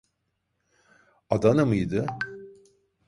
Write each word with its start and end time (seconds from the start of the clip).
Adana 1.29 1.65
mıydı? 1.65 2.05